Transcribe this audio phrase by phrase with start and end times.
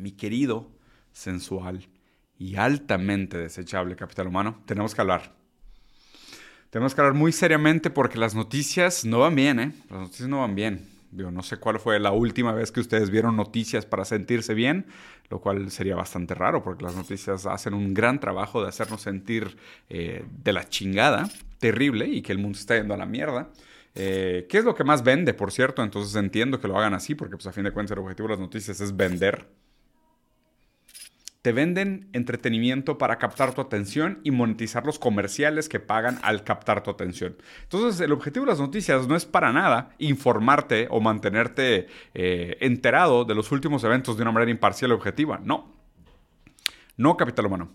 [0.00, 0.70] Mi querido,
[1.12, 1.86] sensual
[2.38, 5.34] y altamente desechable capital humano, tenemos que hablar.
[6.70, 9.72] Tenemos que hablar muy seriamente porque las noticias no van bien, ¿eh?
[9.90, 10.88] Las noticias no van bien.
[11.10, 14.86] Digo, no sé cuál fue la última vez que ustedes vieron noticias para sentirse bien,
[15.28, 19.56] lo cual sería bastante raro porque las noticias hacen un gran trabajo de hacernos sentir
[19.90, 21.28] eh, de la chingada,
[21.58, 23.50] terrible, y que el mundo está yendo a la mierda.
[23.96, 25.82] Eh, ¿Qué es lo que más vende, por cierto?
[25.82, 28.34] Entonces entiendo que lo hagan así porque pues a fin de cuentas el objetivo de
[28.34, 29.46] las noticias es vender
[31.42, 36.82] te venden entretenimiento para captar tu atención y monetizar los comerciales que pagan al captar
[36.82, 37.36] tu atención.
[37.62, 43.24] Entonces, el objetivo de las noticias no es para nada informarte o mantenerte eh, enterado
[43.24, 45.40] de los últimos eventos de una manera imparcial y objetiva.
[45.42, 45.72] No.
[46.96, 47.70] No, capital humano.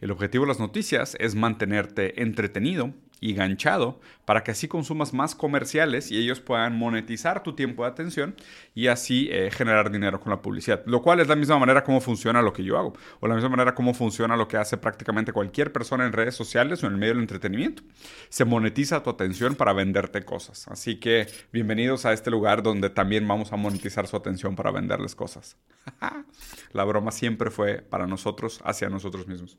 [0.00, 2.92] El objetivo de las noticias es mantenerte entretenido
[3.24, 7.88] y ganchado para que así consumas más comerciales y ellos puedan monetizar tu tiempo de
[7.88, 8.34] atención
[8.74, 10.82] y así eh, generar dinero con la publicidad.
[10.84, 13.48] Lo cual es la misma manera como funciona lo que yo hago o la misma
[13.48, 16.98] manera como funciona lo que hace prácticamente cualquier persona en redes sociales o en el
[16.98, 17.82] medio del entretenimiento.
[18.28, 20.68] Se monetiza tu atención para venderte cosas.
[20.68, 25.14] Así que bienvenidos a este lugar donde también vamos a monetizar su atención para venderles
[25.14, 25.56] cosas.
[26.72, 29.56] la broma siempre fue para nosotros, hacia nosotros mismos.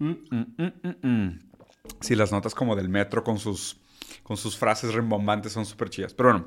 [0.00, 1.47] Mm, mm, mm,
[2.00, 3.80] sí, las notas como del metro con sus,
[4.22, 6.14] con sus frases rimbombantes son súper chidas.
[6.14, 6.46] Pero bueno,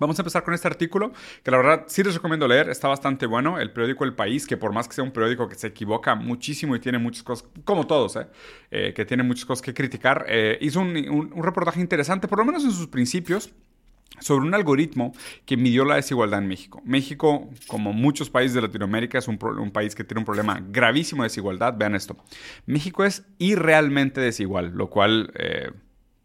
[0.00, 3.24] Vamos a empezar con este artículo, que la verdad sí les recomiendo leer, está bastante
[3.24, 3.58] bueno.
[3.58, 6.74] El periódico El País, que por más que sea un periódico que se equivoca muchísimo
[6.74, 8.26] y tiene muchas cosas, como todos, ¿eh?
[8.70, 12.44] Eh, que tiene muchas cosas que criticar, eh, hizo un, un, reportaje interesante, por lo
[12.44, 13.50] menos en sus principios,
[14.20, 15.12] sobre un algoritmo
[15.44, 16.80] que midió la desigualdad en México.
[16.84, 19.38] México, como muchos países de Latinoamérica, es un,
[19.72, 21.74] país que tiene un problema gravísimo de desigualdad.
[21.76, 22.16] Vean esto.
[22.66, 25.32] México es irrealmente desigual, lo cual...
[25.38, 25.70] Eh,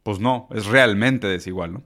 [0.04, 1.84] pues no, es realmente desigual.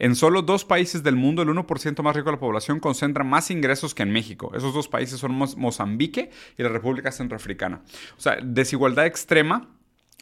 [0.00, 3.52] En solo dos países del mundo, el 1% más rico de la población concentra más
[3.52, 4.50] ingresos que en México.
[4.56, 7.82] Esos dos países son Mozambique y la República Centroafricana.
[8.18, 9.68] O sea, desigualdad extrema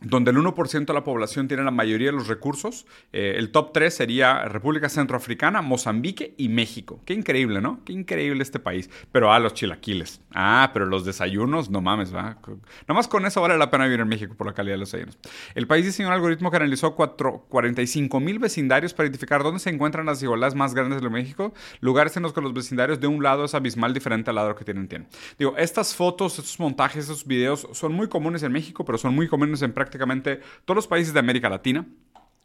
[0.03, 2.87] donde el 1% de la población tiene la mayoría de los recursos.
[3.12, 7.00] Eh, el top 3 sería República Centroafricana, Mozambique y México.
[7.05, 7.81] Qué increíble, ¿no?
[7.84, 8.89] Qué increíble este país.
[9.12, 10.22] Pero, ah, los chilaquiles.
[10.33, 12.39] Ah, pero los desayunos, no mames, ¿va?
[12.89, 15.19] Nomás con eso vale la pena vivir en México por la calidad de los desayunos.
[15.55, 20.06] El país diseñó un algoritmo que analizó 45 mil vecindarios para identificar dónde se encuentran
[20.06, 23.44] las desigualdades más grandes de México, lugares en los que los vecindarios de un lado
[23.44, 24.89] es abismal diferente al lado que tienen.
[24.89, 25.09] tienen.
[25.39, 29.28] Digo, estas fotos, estos montajes, estos videos son muy comunes en México, pero son muy
[29.28, 31.84] comunes en práctica prácticamente todos los países de América Latina.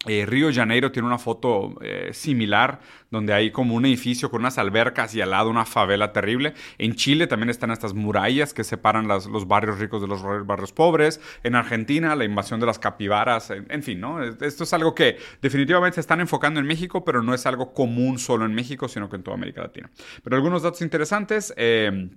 [0.08, 2.80] Eh, Río de Janeiro tiene una foto eh, similar
[3.10, 6.54] donde hay como un edificio con unas albercas y al lado una favela terrible.
[6.78, 11.20] En Chile también están estas murallas que separan los barrios ricos de los barrios pobres.
[11.44, 13.50] En Argentina la invasión de las capibaras.
[13.50, 14.24] En, fin, ¿no?
[14.24, 18.20] Esto es algo que definitivamente se están enfocando en México, pero no es algo común
[18.20, 19.90] solo en México, sino que en toda América Latina.
[20.24, 21.52] Pero algunos datos interesantes.
[21.58, 22.10] Eh,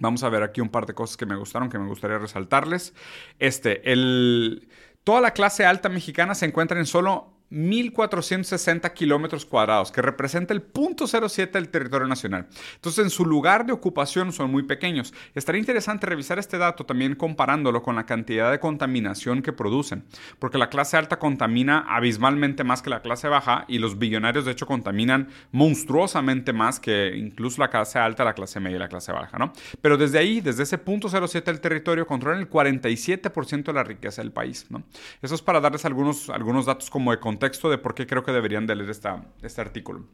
[0.00, 2.94] Vamos a ver aquí un par de cosas que me gustaron, que me gustaría resaltarles.
[3.38, 3.82] Este,
[5.04, 10.72] toda la clase alta mexicana se encuentra en solo 1.460 kilómetros cuadrados, que representa el
[10.72, 12.46] 0.07 del territorio nacional.
[12.74, 15.12] Entonces, en su lugar de ocupación son muy pequeños.
[15.34, 20.04] Estaría interesante revisar este dato también comparándolo con la cantidad de contaminación que producen,
[20.38, 24.52] porque la clase alta contamina abismalmente más que la clase baja y los billonarios, de
[24.52, 29.12] hecho, contaminan monstruosamente más que incluso la clase alta, la clase media y la clase
[29.12, 29.52] baja, ¿no?
[29.80, 34.32] Pero desde ahí, desde ese 0.07 del territorio, controlan el 47% de la riqueza del
[34.32, 34.82] país, ¿no?
[35.20, 38.22] Eso es para darles algunos, algunos datos como de contexto texto de por qué creo
[38.22, 40.06] que deberían de leer esta, este artículo.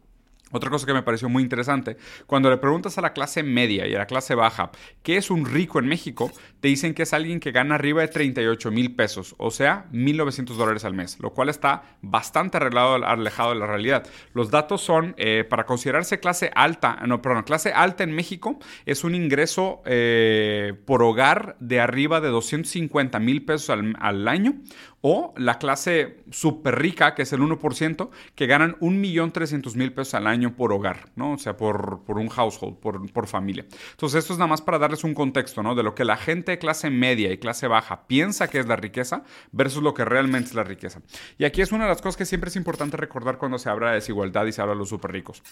[0.51, 3.95] Otra cosa que me pareció muy interesante, cuando le preguntas a la clase media y
[3.95, 4.71] a la clase baja
[5.03, 8.09] qué es un rico en México, te dicen que es alguien que gana arriba de
[8.09, 13.51] 38 mil pesos, o sea, 1.900 dólares al mes, lo cual está bastante arreglado, alejado
[13.51, 14.07] de la realidad.
[14.33, 19.05] Los datos son, eh, para considerarse clase alta, no, perdón, clase alta en México es
[19.05, 24.55] un ingreso eh, por hogar de arriba de 250 mil pesos al, al año,
[25.01, 30.38] o la clase súper rica, que es el 1%, que ganan 1.300.000 pesos al año
[30.47, 31.33] por hogar, ¿no?
[31.33, 33.67] O sea, por, un household, por, por, familia.
[33.91, 35.75] Entonces, esto es nada más para darles un contexto, ¿no?
[35.75, 38.77] De lo que la gente de clase media y clase baja piensa que es la
[38.77, 41.01] riqueza versus lo que realmente es la riqueza.
[41.37, 43.89] Y aquí es una de las cosas que siempre es importante recordar cuando se habla
[43.89, 45.43] de desigualdad y se habla de los súper ricos.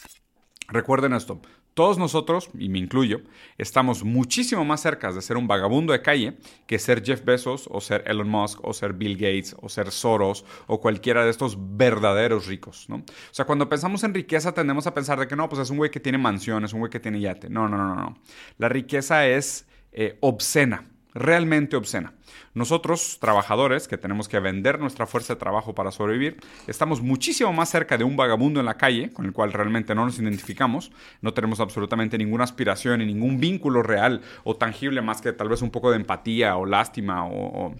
[0.69, 1.41] Recuerden esto,
[1.75, 3.21] todos nosotros, y me incluyo,
[3.59, 7.81] estamos muchísimo más cerca de ser un vagabundo de calle que ser Jeff Bezos o
[7.81, 12.47] ser Elon Musk o ser Bill Gates o ser Soros o cualquiera de estos verdaderos
[12.47, 12.97] ricos, ¿no?
[12.97, 15.77] O sea, cuando pensamos en riqueza tendemos a pensar de que no, pues es un
[15.77, 17.51] güey que tiene mansiones, un güey que tiene yate.
[17.51, 18.19] No, no, no, no.
[18.57, 22.13] La riqueza es eh, obscena realmente obscena.
[22.55, 27.71] Nosotros, trabajadores, que tenemos que vender nuestra fuerza de trabajo para sobrevivir, estamos muchísimo más
[27.71, 31.35] cerca de un vagabundo en la calle, con el cual realmente no nos identificamos, no
[31.35, 35.71] tenemos absolutamente ninguna aspiración y ningún vínculo real o tangible más que tal vez un
[35.71, 37.75] poco de empatía o lástima o,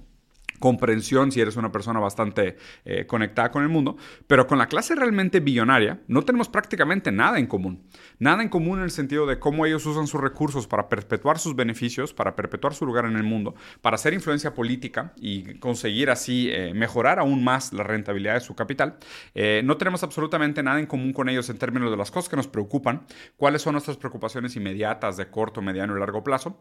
[0.59, 4.95] comprensión si eres una persona bastante eh, conectada con el mundo, pero con la clase
[4.95, 7.87] realmente billonaria no tenemos prácticamente nada en común.
[8.19, 11.55] Nada en común en el sentido de cómo ellos usan sus recursos para perpetuar sus
[11.55, 16.49] beneficios, para perpetuar su lugar en el mundo, para hacer influencia política y conseguir así
[16.51, 18.97] eh, mejorar aún más la rentabilidad de su capital.
[19.35, 22.37] Eh, no tenemos absolutamente nada en común con ellos en términos de las cosas que
[22.37, 23.07] nos preocupan,
[23.37, 26.59] cuáles son nuestras preocupaciones inmediatas de corto, mediano y largo plazo.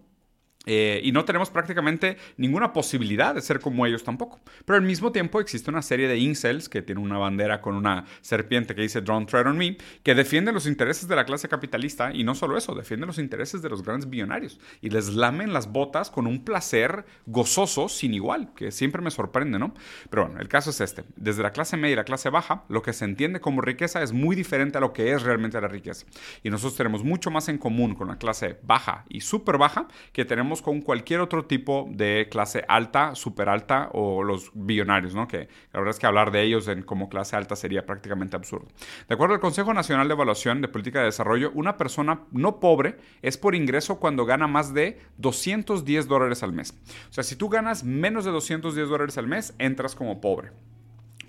[0.65, 4.39] Eh, y no tenemos prácticamente ninguna posibilidad de ser como ellos tampoco.
[4.65, 8.06] Pero al mismo tiempo existe una serie de incels que tiene una bandera con una
[8.21, 12.13] serpiente que dice Don't tread on me, que defienden los intereses de la clase capitalista
[12.13, 15.71] y no solo eso, defienden los intereses de los grandes billonarios y les lamen las
[15.71, 19.73] botas con un placer gozoso sin igual, que siempre me sorprende, ¿no?
[20.09, 21.03] Pero bueno, el caso es este.
[21.15, 24.12] Desde la clase media y la clase baja, lo que se entiende como riqueza es
[24.12, 26.06] muy diferente a lo que es realmente la riqueza.
[26.44, 30.25] Y nosotros tenemos mucho más en común con la clase baja y súper baja que
[30.25, 35.28] tenemos con cualquier otro tipo de clase alta, super alta o los billonarios, ¿no?
[35.28, 38.68] Que la verdad es que hablar de ellos en, como clase alta sería prácticamente absurdo.
[39.07, 42.98] De acuerdo al Consejo Nacional de Evaluación de Política de Desarrollo, una persona no pobre
[43.22, 46.78] es por ingreso cuando gana más de 210 dólares al mes.
[47.10, 50.51] O sea, si tú ganas menos de 210 dólares al mes, entras como pobre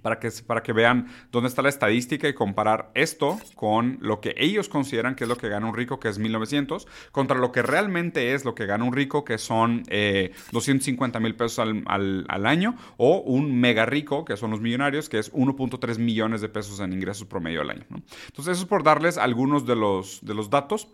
[0.07, 4.37] para que, para que vean dónde está la estadística y comparar esto con lo que
[4.39, 7.61] ellos consideran que es lo que gana un rico, que es 1900, contra lo que
[7.61, 12.77] realmente es lo que gana un rico, que son 250 eh, mil pesos al, año,
[12.99, 16.93] o un mega rico, que son los millonarios, que es 1.3 millones de pesos en
[16.93, 17.85] ingresos promedio al año.
[17.91, 20.87] Entonces, eso es por darles algunos de los, de los datos.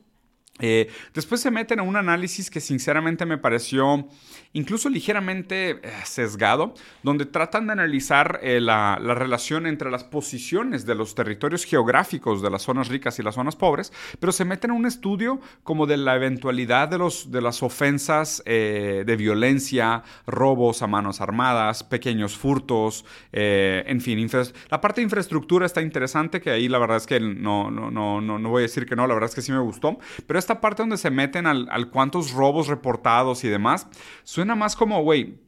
[0.59, 4.07] Eh, después se meten a un análisis que sinceramente me pareció
[4.53, 10.95] incluso ligeramente eh, sesgado, donde tratan de analizar eh, la, relación entre las posiciones de
[10.95, 14.75] los territorios geográficos de las zonas ricas y las zonas pobres, pero se meten a
[14.75, 20.87] un estudio como de la eventualidad de, los, de las ofensas de violencia, robos a
[20.87, 24.29] manos armadas, pequeños furtos, en fin,
[24.71, 28.21] la parte de infraestructura está interesante, que ahí la verdad es que no, no, no,
[28.21, 30.61] no voy a decir que no, la verdad es que sí me gustó, pero esta
[30.61, 33.89] parte donde se meten al, cuántos robos reportados y demás,
[34.25, 35.41] suena más como, güey,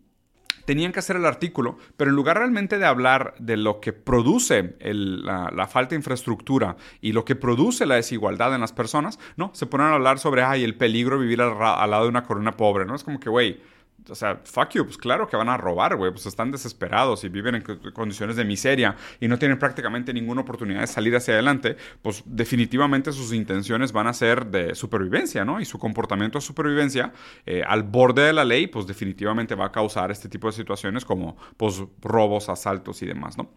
[0.64, 4.76] tenían que hacer el artículo, pero en lugar realmente de hablar de lo que produce
[4.80, 9.66] la, falta de infraestructura y lo que produce la desigualdad en las personas, no, se
[9.66, 12.52] ponen a hablar sobre, ay, el peligro de vivir al, al lado de una corona
[12.52, 12.94] pobre, ¿no?
[12.94, 13.60] Es como que, güey,
[14.08, 17.28] o sea, fuck you, pues claro que van a robar, güey, pues están desesperados y
[17.28, 17.62] viven en
[17.92, 23.12] condiciones de miseria y no tienen prácticamente ninguna oportunidad de salir hacia adelante, pues definitivamente
[23.12, 25.60] sus intenciones van a ser de supervivencia, ¿no?
[25.60, 27.12] Y su comportamiento de supervivencia
[27.46, 31.04] eh, al borde de la ley, pues definitivamente va a causar este tipo de situaciones
[31.04, 33.50] como, pues, robos, asaltos y demás, ¿no?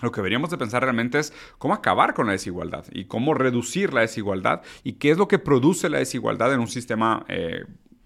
[0.00, 3.92] Lo que deberíamos de pensar realmente es cómo acabar con la desigualdad y cómo reducir
[3.92, 7.64] la desigualdad y qué es lo que produce la desigualdad en un sistema eh,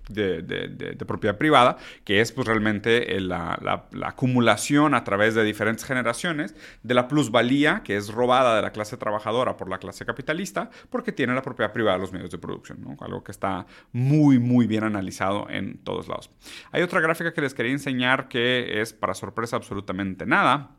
[0.09, 6.95] de, propiedad privada, que es pues realmente la, acumulación a través de diferentes generaciones de
[6.95, 11.35] la plusvalía que es robada de la clase trabajadora por la clase capitalista porque tiene
[11.35, 15.49] la propiedad privada de los medios de producción, algo que está muy muy bien analizado
[15.51, 16.31] en todos lados.
[16.71, 20.71] Hay otra gráfica que les quería enseñar que es para sorpresa absolutamente nada,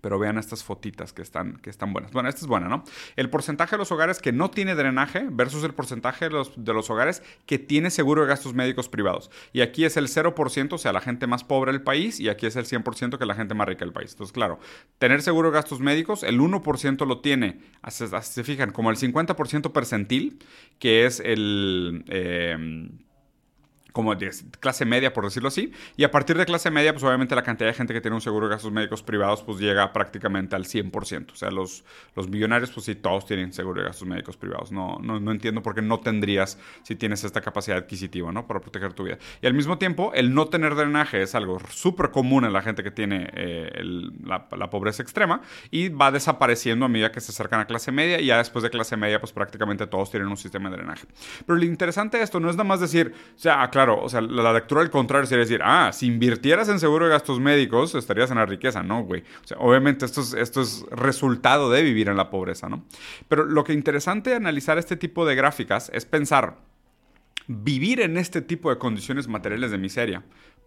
[0.00, 2.12] pero vean estas fotitas que están, que están buenas.
[2.12, 2.84] Bueno, esta es buena, ¿no?
[3.16, 6.72] El porcentaje de los hogares que no tiene drenaje versus el porcentaje de los, de
[6.72, 9.30] los hogares que tiene seguro de gastos médicos privados.
[9.52, 12.46] Y aquí es el 0%, o sea, la gente más pobre del país, y aquí
[12.46, 14.12] es el 100% que la gente más rica del país.
[14.12, 14.58] Entonces, claro,
[14.98, 19.72] tener seguro de gastos médicos, el 1% lo tiene, así, se fijan, como el 50%
[19.72, 20.38] percentil,
[20.78, 22.04] que es el...
[22.08, 22.90] Eh,
[23.92, 24.30] como de
[24.60, 25.72] clase media, por decirlo así.
[25.96, 28.20] Y a partir de clase media, pues obviamente la cantidad de gente que tiene un
[28.20, 31.32] seguro de gastos médicos privados, pues llega prácticamente al 100%.
[31.32, 34.72] O sea, los, los millonarios, pues sí, todos tienen seguro de gastos médicos privados.
[34.72, 38.46] No, no, no entiendo por qué no tendrías si tienes esta capacidad adquisitiva, ¿no?
[38.46, 39.18] Para proteger tu vida.
[39.42, 42.82] Y al mismo tiempo, el no tener drenaje es algo súper común en la gente
[42.82, 43.82] que tiene eh,
[44.24, 48.20] la, la, pobreza extrema y va desapareciendo a medida que se acercan a clase media
[48.20, 51.06] y ya después de clase media, pues prácticamente todos tienen un sistema de drenaje.
[51.46, 54.20] Pero lo interesante de esto no es nada más decir, o sea, claro, o sea,
[54.20, 58.30] la, lectura al contrario sería decir, ah, si invirtieras en seguro de gastos médicos, estarías
[58.30, 58.82] en la riqueza.
[58.82, 59.22] No, güey.
[59.42, 62.84] O sea, obviamente esto es, esto es resultado de vivir en la pobreza, ¿no?
[63.28, 66.58] Pero lo que interesante de analizar este tipo de gráficas es pensar,
[67.46, 70.24] vivir en este tipo de condiciones materiales de miseria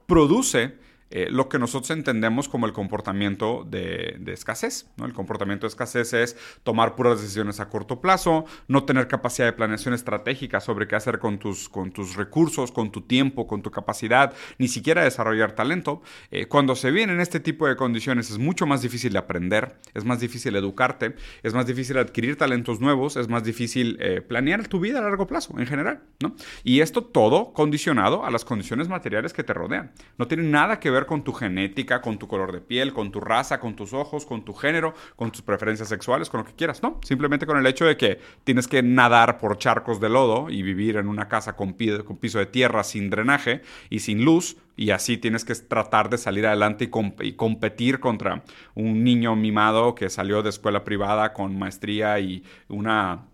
[0.08, 0.76] produce
[1.10, 4.88] eh, lo que nosotros entendemos como el comportamiento de, escasez.
[4.98, 5.06] ¿no?
[5.06, 9.54] El comportamiento de escasez es tomar puras decisiones a corto plazo, no tener capacidad de
[9.54, 13.72] planeación estratégica sobre qué hacer con tus, con tus recursos, con tu tiempo, con tu
[13.72, 16.02] capacidad, ni siquiera desarrollar talento.
[16.32, 20.06] Eh, cuando se vienen este tipo de condiciones es mucho más difícil de aprender, es
[20.06, 24.80] más difícil educarte, es más difícil adquirir talentos nuevos, es más difícil eh, planear tu
[24.80, 26.02] vida a largo plazo en general.
[26.22, 26.36] ¿no?
[26.64, 29.92] Y esto todo condicionado a las condiciones materiales que te rodean.
[30.18, 33.20] No tiene nada que ver con tu genética, con tu color de piel, con tu
[33.20, 36.82] raza, con tus ojos, con tu género, con tus preferencias sexuales, con lo que quieras,
[36.82, 37.00] ¿no?
[37.04, 40.98] Simplemente con el hecho de que tienes que nadar por charcos de lodo y vivir
[40.98, 45.46] en una casa con, piso de tierra sin drenaje y sin luz, y así tienes
[45.46, 50.50] que tratar de salir adelante y, y, competir contra un niño mimado que salió de
[50.50, 53.26] escuela privada con maestría y una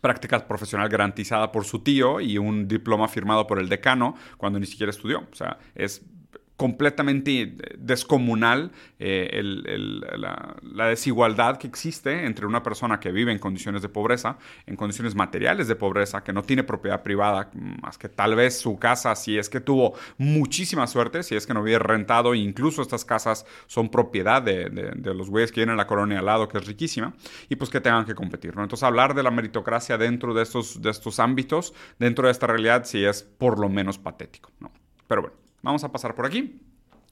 [0.00, 4.66] práctica profesional garantizada por su tío y un diploma firmado por el decano cuando ni
[4.66, 5.20] siquiera estudió.
[5.32, 6.04] O sea, es
[6.56, 13.88] completamente descomunal eh, la, desigualdad que existe entre una persona que vive en condiciones de
[13.88, 17.50] pobreza, en condiciones materiales de pobreza, que no tiene propiedad privada,
[17.82, 21.54] más que tal vez su casa, si es que tuvo muchísima suerte, si es que
[21.54, 24.70] no hubiera rentado, incluso estas casas son propiedad de,
[25.14, 27.14] los güeyes que vienen a la colonia al lado, que es riquísima,
[27.48, 28.54] y pues que tengan que competir.
[28.54, 28.62] ¿no?
[28.62, 32.84] Entonces hablar de la meritocracia dentro de estos, de estos ámbitos, dentro de esta realidad,
[32.84, 34.50] sí es por lo menos patético.
[34.60, 34.70] ¿no?
[35.08, 35.43] Pero bueno.
[35.64, 36.60] Vamos a pasar por aquí.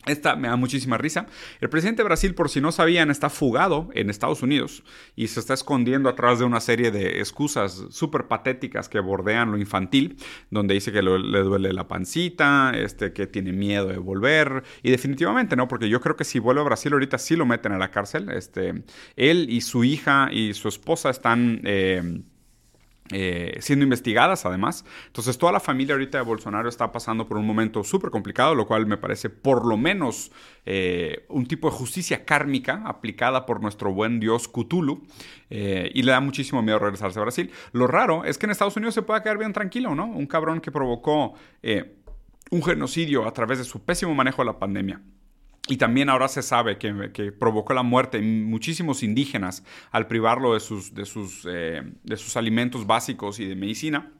[0.04, 1.26] Esta me da muchísima risa.
[1.60, 4.82] El presidente de Brasil, por si no sabían, está fugado en Estados Unidos
[5.14, 9.58] y se está escondiendo atrás de una serie de excusas súper patéticas que bordean lo
[9.58, 10.16] infantil,
[10.50, 14.64] donde dice que le duele la pancita, este, que tiene miedo de volver.
[14.82, 15.68] Y definitivamente, ¿no?
[15.68, 18.28] Porque yo creo que si vuelve a Brasil ahorita sí lo meten a la cárcel.
[18.30, 18.82] Este,
[19.14, 21.60] él y su hija y su esposa están...
[21.64, 22.22] Eh,
[23.12, 24.84] eh, siendo investigadas además.
[25.06, 28.66] Entonces toda la familia ahorita de Bolsonaro está pasando por un momento súper complicado, lo
[28.66, 30.32] cual me parece por lo menos
[30.66, 35.06] eh, un tipo de justicia kármica aplicada por nuestro buen dios Cthulhu
[35.50, 37.50] eh, y le da muchísimo miedo regresarse a Brasil.
[37.72, 40.06] Lo raro es que en Estados Unidos se pueda quedar bien tranquilo, ¿no?
[40.06, 41.34] Un cabrón que provocó
[42.50, 45.00] un genocidio a través de su pésimo manejo de la pandemia
[45.68, 50.60] y también ahora se sabe que, provocó la muerte de muchísimos indígenas al privarlo de
[50.60, 54.10] sus, de sus, eh, de sus alimentos básicos y de medicina.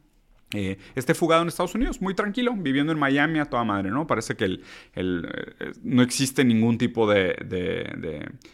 [0.52, 4.06] Esté fugado en Estados Unidos, muy tranquilo, viviendo en Miami a toda madre, ¿no?
[4.06, 4.62] Parece que el,
[4.94, 7.34] eh, no existe ningún tipo de,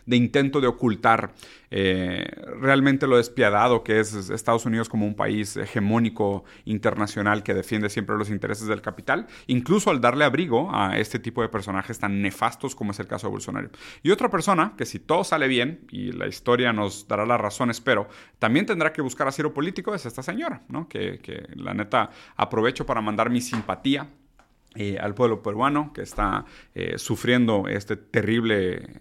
[0.06, 1.32] de, intento de ocultar
[1.70, 2.26] eh,
[2.60, 8.16] realmente lo despiadado que es Estados Unidos como un país hegemónico internacional que defiende siempre
[8.16, 12.74] los intereses del capital, incluso al darle abrigo a este tipo de personajes tan nefastos
[12.74, 13.70] como es el caso de Bolsonaro.
[14.02, 17.70] Y otra persona que si todo sale bien, y la historia nos dará la razón,
[17.70, 20.88] espero, también tendrá que buscar asilo político, es esta señora, ¿no?
[20.88, 21.87] Que, que la neta
[22.36, 24.08] aprovecho para mandar mi simpatía
[24.74, 29.00] eh, al pueblo peruano que está eh, sufriendo este terrible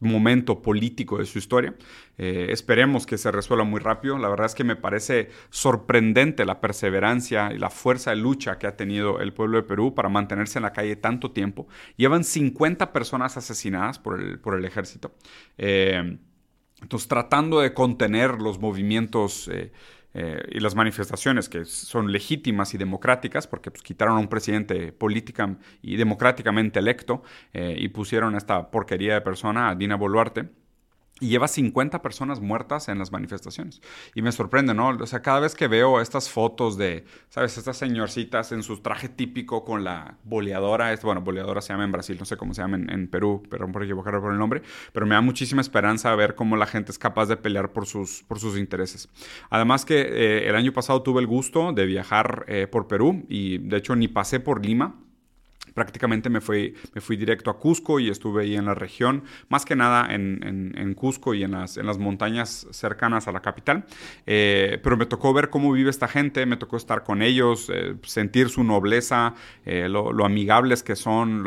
[0.00, 1.74] momento político de su historia.
[2.16, 4.16] Eh, esperemos que se resuelva muy rápido.
[4.16, 8.68] La verdad es que me parece sorprendente la perseverancia y la fuerza de lucha que
[8.68, 11.66] ha tenido el pueblo de Perú para mantenerse en la calle tanto tiempo.
[11.96, 15.14] Llevan 50 personas asesinadas por el, por el ejército.
[15.58, 19.50] entonces, tratando de contener los movimientos
[20.14, 24.92] eh, y las manifestaciones que son legítimas y democráticas, porque pues, quitaron a un presidente
[24.92, 27.22] política y democráticamente electo
[27.52, 30.48] eh, y pusieron a esta porquería de persona, a Dina Boluarte,
[31.20, 33.80] y lleva 50 personas muertas en las manifestaciones.
[34.14, 34.88] Y me sorprende, ¿no?
[34.88, 37.58] O sea, cada vez que veo estas fotos de, ¿sabes?
[37.58, 42.16] Estas señorcitas en su traje típico con la boleadora, bueno, boleadora se llama en Brasil,
[42.18, 45.14] no sé cómo se llama en, Perú, pero por equivocarme por el nombre, pero me
[45.14, 48.58] da muchísima esperanza ver cómo la gente es capaz de pelear por sus, por sus
[48.58, 49.08] intereses.
[49.50, 53.58] Además que eh, el año pasado tuve el gusto de viajar eh, por Perú y
[53.58, 54.96] de hecho ni pasé por Lima
[55.78, 59.64] prácticamente me fui, me fui directo a Cusco y estuve ahí en la región, más
[59.64, 63.84] que nada en, en, Cusco y en las, en las montañas cercanas a la capital.
[64.26, 67.94] Eh, pero me tocó ver cómo vive esta gente, me tocó estar con ellos, eh,
[68.02, 71.44] sentir su nobleza, eh, lo, amigables que son,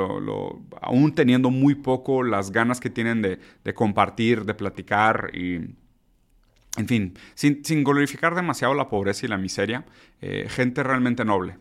[0.81, 5.75] aún teniendo muy poco, las ganas que tienen de, de compartir, de platicar y...
[6.77, 9.83] En fin, sin, sin, glorificar demasiado la pobreza y la miseria,
[10.47, 11.57] gente realmente noble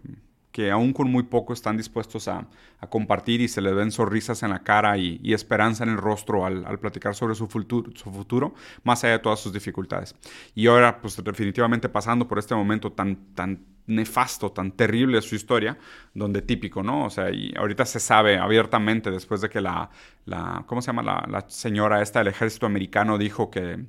[0.52, 2.46] que aún con muy poco están dispuestos a,
[2.88, 6.78] compartir y se les ven sonrisas en la cara y, esperanza en el rostro al,
[6.78, 8.54] platicar sobre su futuro, su futuro,
[8.84, 10.14] más allá de todas sus dificultades.
[10.54, 15.34] Y ahora, pues definitivamente pasando por este momento tan, tan nefasto, tan terrible de su
[15.34, 15.78] historia,
[16.14, 17.04] donde típico, ¿no?
[17.04, 19.90] O sea, y ahorita se sabe abiertamente después de que la,
[20.24, 21.02] la ¿cómo se llama?
[21.02, 23.84] La, la señora esta del ejército americano dijo que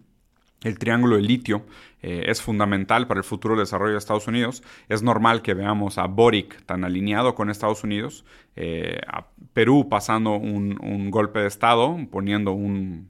[0.63, 1.65] el triángulo de litio
[2.01, 4.63] eh, es fundamental para el futuro desarrollo de Estados Unidos.
[4.89, 8.25] Es normal que veamos a Boric tan alineado con Estados Unidos,
[8.55, 13.09] eh, a Perú pasando un, golpe de Estado, poniendo un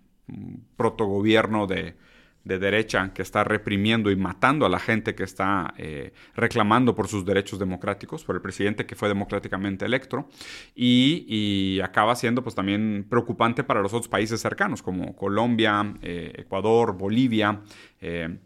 [0.78, 1.96] protogobierno de,
[2.44, 7.08] de derecha que está reprimiendo y matando a la gente que está eh, reclamando por
[7.08, 10.28] sus derechos democráticos, por el presidente que fue democráticamente electo,
[10.76, 16.98] y, acaba siendo pues también preocupante para los otros países cercanos como Colombia, eh, Ecuador,
[16.98, 17.62] Bolivia.
[18.00, 18.38] Eh,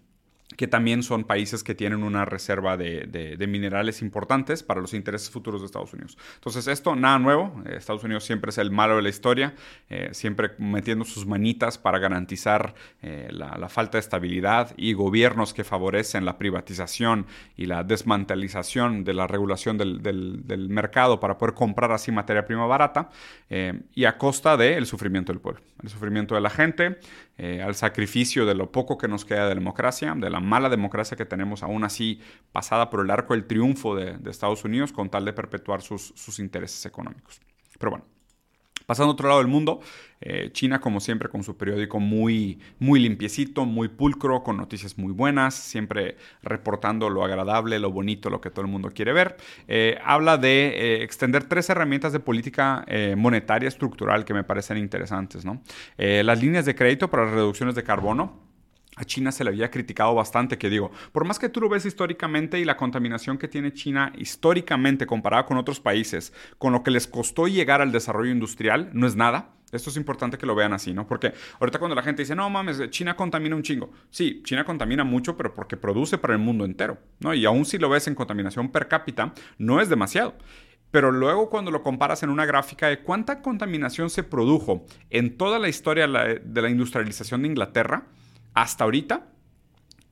[0.57, 5.61] que también son países que tienen una reserva de, minerales importantes para los intereses futuros
[5.61, 6.17] de Estados Unidos.
[6.35, 7.63] Entonces, esto nada nuevo.
[7.65, 9.55] Eh, Estados Unidos siempre es el malo de la historia,
[9.89, 15.63] eh, siempre metiendo sus manitas para garantizar eh, la, falta de estabilidad y gobiernos que
[15.63, 17.25] favorecen la privatización
[17.57, 23.09] y la desmantelización de la regulación del, mercado para poder comprar así materia prima barata
[23.49, 26.99] y a costa del sufrimiento del pueblo, el sufrimiento de la gente,
[27.37, 31.25] al sacrificio de lo poco que nos queda de democracia, de la mala democracia que
[31.25, 35.33] tenemos aún así pasada por el arco del triunfo de, Estados Unidos con tal de
[35.33, 37.41] perpetuar sus, intereses económicos.
[37.77, 38.05] Pero bueno,
[38.85, 39.79] Pasando a otro lado del mundo,
[40.21, 45.11] eh, China, como siempre, con su periódico muy, muy limpiecito, muy pulcro, con noticias muy
[45.11, 49.37] buenas, siempre reportando lo agradable, lo bonito, lo que todo el mundo quiere ver.
[49.67, 52.85] Eh, habla de eh, extender tres herramientas de política
[53.17, 55.45] monetaria estructural que me parecen interesantes.
[55.45, 55.61] ¿no?
[55.97, 58.44] las líneas de crédito para reducciones de carbono
[58.95, 61.85] a China se le había criticado bastante, que digo, por más que tú lo ves
[61.85, 66.91] históricamente y la contaminación que tiene China históricamente comparada con otros países, con lo que
[66.91, 69.51] les costó llegar al desarrollo industrial, no es nada.
[69.71, 71.05] Esto es importante que lo vean así, ¿no?
[71.05, 73.91] Porque ahorita cuando la gente dice, no mames, China contamina un chingo.
[74.09, 77.33] Sí, China contamina mucho, pero porque produce para el mundo entero, ¿no?
[77.33, 80.35] Y aún si lo ves en contaminación per cápita, no es demasiado.
[80.91, 85.59] Pero luego cuando lo comparas en una gráfica de cuánta contaminación se produjo en toda
[85.59, 88.07] la historia de la industrialización de Inglaterra,
[88.55, 89.27] hasta ahorita,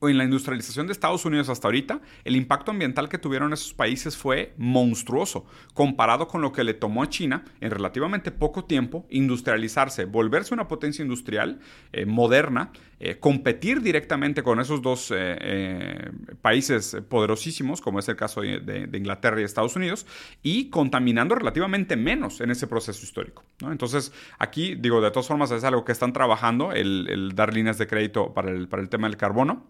[0.00, 3.72] o en la industrialización de Estados Unidos hasta ahorita, el impacto ambiental que tuvieron esos
[3.72, 9.06] países fue monstruoso, comparado con lo que le tomó a China en relativamente poco tiempo
[9.08, 11.58] industrializarse, volverse una potencia industrial
[11.92, 12.70] eh, moderna,
[13.06, 19.38] eh, competir directamente con esos dos eh, países poderosísimos, como es el caso de, Inglaterra
[19.42, 20.06] y Estados Unidos,
[20.42, 23.44] y contaminando relativamente menos en ese proceso histórico.
[23.60, 27.86] Entonces, aquí digo, de todas formas es algo que están trabajando, el, dar líneas de
[27.86, 29.66] crédito para el, para el tema del carbono.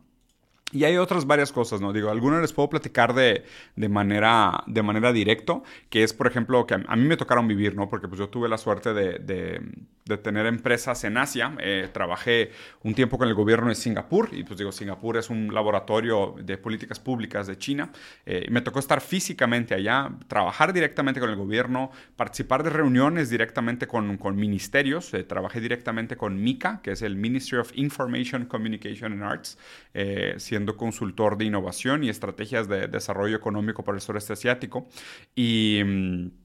[0.70, 1.92] Y hay otras varias cosas, ¿no?
[1.92, 6.66] Digo, algunas les puedo platicar de, de, manera, de manera directo, que es, por ejemplo,
[6.66, 7.88] que a, mí me tocaron vivir, ¿no?
[7.88, 9.60] Porque pues yo tuve la suerte de,
[10.04, 11.56] tener empresas en Asia.
[11.60, 12.50] Eh, trabajé
[12.82, 16.58] un tiempo con el gobierno de Singapur, y pues digo, Singapur es un laboratorio de
[16.58, 17.90] políticas públicas de China.
[18.26, 23.86] Eh, me tocó estar físicamente allá, trabajar directamente con el gobierno, participar de reuniones directamente
[23.86, 25.14] con, con ministerios.
[25.14, 29.58] Eh, trabajé directamente con MICA, que es el Ministry of Information, Communication and Arts,
[30.36, 34.88] siendo consultor de innovación y estrategias de desarrollo económico para el sureste asiático.
[35.34, 36.43] Y mm,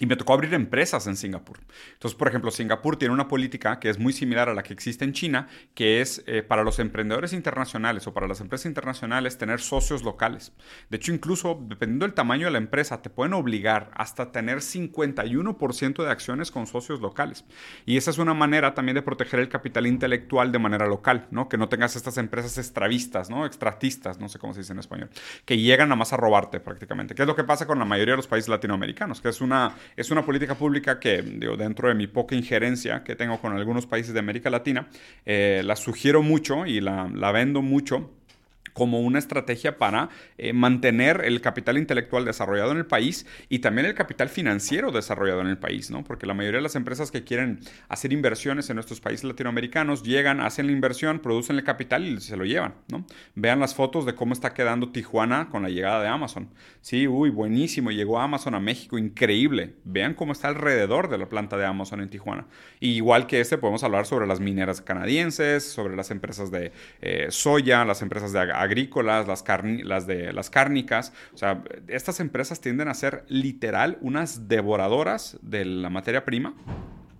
[0.00, 1.60] y me tocó abrir empresas en Singapur.
[1.92, 5.04] Entonces, por ejemplo, Singapur tiene una política que es muy similar a la que existe
[5.04, 9.60] en China, que es eh, para los emprendedores internacionales o para las empresas internacionales tener
[9.60, 10.52] socios locales.
[10.90, 16.04] De hecho, incluso dependiendo del tamaño de la empresa, te pueden obligar hasta tener 51%
[16.04, 17.44] de acciones con socios locales.
[17.86, 21.48] Y esa es una manera también de proteger el capital intelectual de manera local, ¿no?
[21.48, 23.46] Que no tengas estas empresas extravistas, ¿no?
[23.46, 25.10] Extratistas, no sé cómo se dice en español,
[25.44, 27.14] que llegan nada más a robarte prácticamente.
[27.14, 29.20] ¿Qué es lo que pasa con la mayoría de los países latinoamericanos?
[29.20, 33.16] Que es una es una política pública que, digo, dentro de mi poca injerencia que
[33.16, 34.88] tengo con algunos países de América Latina,
[35.24, 38.10] eh, la sugiero mucho y la, la vendo mucho
[38.74, 43.86] como una estrategia para eh, mantener el capital intelectual desarrollado en el país y también
[43.86, 46.04] el capital financiero desarrollado en el país, ¿no?
[46.04, 50.40] Porque la mayoría de las empresas que quieren hacer inversiones en nuestros países latinoamericanos llegan,
[50.40, 53.06] hacen la inversión, producen el capital y se lo llevan, ¿no?
[53.34, 56.50] Vean las fotos de cómo está quedando Tijuana con la llegada de Amazon.
[56.80, 59.76] Sí, uy, buenísimo, llegó Amazon a México, increíble.
[59.84, 62.46] Vean cómo está alrededor de la planta de Amazon en Tijuana.
[62.80, 67.84] igual que este, podemos hablar sobre las mineras canadienses, sobre las empresas de eh, soya,
[67.84, 69.44] las empresas de agrícolas, las,
[69.84, 71.12] las, de, las cárnicas.
[71.32, 76.54] O sea, estas empresas tienden a ser literal unas devoradoras de la materia prima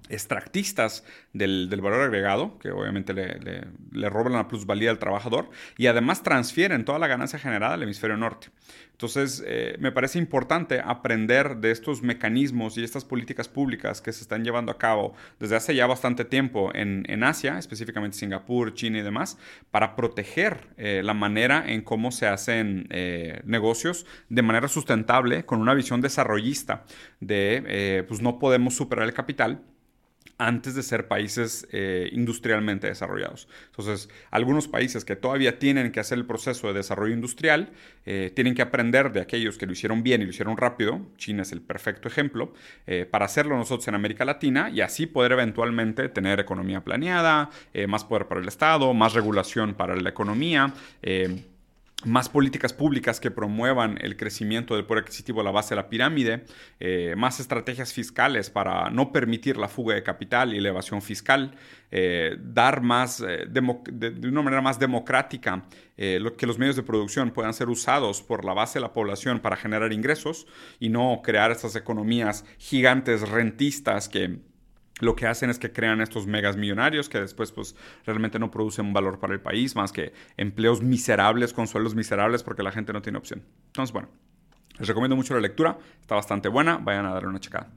[0.08, 6.84] extractistas del, valor agregado, que obviamente le, roban la plusvalía al trabajador, y además transfieren
[6.84, 8.48] toda la ganancia generada al hemisferio norte.
[8.92, 14.22] Entonces, eh, me parece importante aprender de estos mecanismos y estas políticas públicas que se
[14.22, 19.02] están llevando a cabo desde hace ya bastante tiempo en, Asia, específicamente Singapur, China y
[19.02, 19.38] demás,
[19.70, 25.60] para proteger eh, la manera en cómo se hacen eh, negocios de manera sustentable, con
[25.60, 26.84] una visión desarrollista
[27.20, 29.62] de, pues no podemos superar el capital
[30.38, 33.48] antes de ser países eh, industrialmente desarrollados.
[33.66, 37.70] Entonces, algunos países que todavía tienen que hacer el proceso de desarrollo industrial,
[38.04, 41.42] eh, tienen que aprender de aquellos que lo hicieron bien y lo hicieron rápido, China
[41.42, 42.52] es el perfecto ejemplo,
[42.86, 47.50] eh, para hacerlo nosotros en América Latina y así poder eventualmente tener economía planeada,
[47.88, 50.72] más poder para el Estado, más regulación para la economía
[52.04, 55.88] más políticas públicas que promuevan el crecimiento del poder adquisitivo a la base de la
[55.88, 56.44] pirámide,
[56.80, 61.54] eh, más estrategias fiscales para no permitir la fuga de capital y la evasión fiscal,
[61.90, 65.64] eh, dar más, eh, de, una manera más democrática
[65.96, 69.38] lo, que los medios de producción puedan ser usados por la base de la población
[69.38, 70.46] para generar ingresos
[70.80, 74.40] y no crear estas economías gigantes rentistas que
[75.00, 77.74] lo que hacen es que crean estos megas millonarios que después pues
[78.06, 82.42] realmente no producen un valor para el país más que empleos miserables con sueldos miserables
[82.42, 83.42] porque la gente no tiene opción.
[83.66, 84.08] Entonces, bueno,
[84.78, 87.70] les recomiendo mucho la lectura, está bastante buena, vayan a darle una checada.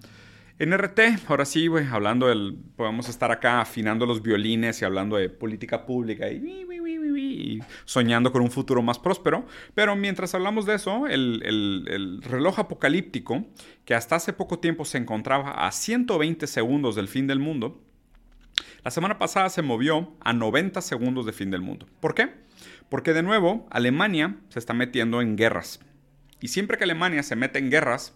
[0.60, 2.58] En RT, ahora sí, güey, hablando del.
[2.76, 6.66] Podemos estar acá afinando los violines y hablando de política pública y,
[7.86, 9.46] soñando con un futuro más próspero.
[9.74, 13.46] Pero mientras hablamos de eso, el, el, reloj apocalíptico,
[13.86, 17.82] que hasta hace poco tiempo se encontraba a 120 segundos del fin del mundo,
[18.84, 21.88] la semana pasada se movió a 90 segundos de fin del mundo.
[22.00, 22.32] ¿Por qué?
[22.90, 25.80] Porque de nuevo, Alemania se está metiendo en guerras.
[26.40, 28.14] Y siempre que Alemania se mete en guerras,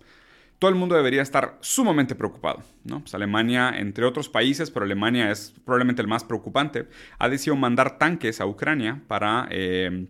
[0.62, 2.62] todo el mundo debería estar sumamente preocupado.
[2.84, 3.00] ¿no?
[3.00, 7.98] Pues Alemania, entre otros países, pero Alemania es probablemente el más preocupante, ha decidido mandar
[7.98, 10.06] tanques a Ucrania para eh,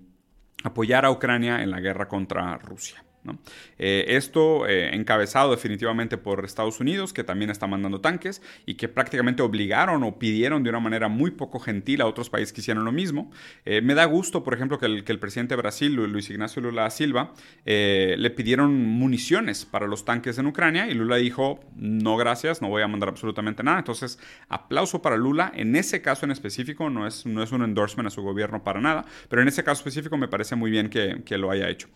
[0.65, 3.01] apoyar a Ucrania en la guerra contra Rusia.
[3.77, 8.87] Eh, esto eh, encabezado definitivamente por Estados Unidos, que también está mandando tanques y que
[8.87, 12.83] prácticamente obligaron o pidieron de una manera muy poco gentil a otros países que hicieran
[12.83, 13.31] lo mismo.
[13.65, 17.33] Eh, me da gusto, por ejemplo, que el, presidente de Brasil, Luis Ignacio Lula Silva,
[17.63, 22.81] le pidieron municiones para los tanques en Ucrania y Lula dijo, no gracias, no voy
[22.81, 23.79] a mandar absolutamente nada.
[23.79, 25.51] Entonces, aplauso para Lula.
[25.55, 28.81] En ese caso en específico, no es, no es un endorsement a su gobierno para
[28.81, 31.87] nada, pero en ese caso específico me parece muy bien que lo haya hecho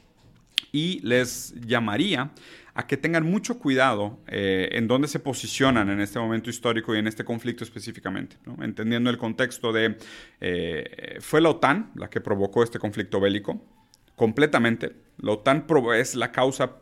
[0.75, 2.31] y les llamaría
[2.73, 6.99] a que tengan mucho cuidado eh, en dónde se posicionan en este momento histórico y
[6.99, 9.97] en este conflicto específicamente, entendiendo el contexto de,
[10.41, 13.61] eh, fue la OTAN la que provocó este conflicto bélico,
[14.17, 14.91] completamente.
[15.17, 16.75] La OTAN es la causa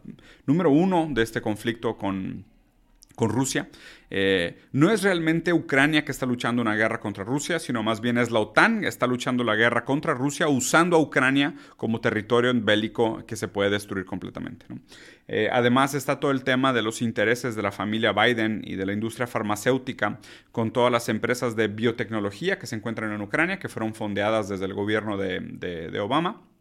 [0.48, 2.46] número uno de este conflicto con,
[3.16, 3.70] con Rusia.
[4.16, 8.20] Eh, no es realmente Ucrania que está luchando una guerra contra Rusia, sino más bien
[8.20, 12.54] es la OTAN que está luchando la guerra contra Rusia usando a Ucrania como territorio
[12.54, 14.68] bélico que se puede destruir completamente.
[15.28, 18.86] Eh, además está todo el tema de los intereses de la familia Biden y de
[18.86, 20.20] la industria farmacéutica
[20.52, 24.66] con todas las empresas de biotecnología que se encuentran en Ucrania, que fueron fondeadas desde
[24.66, 26.53] el gobierno de Obama.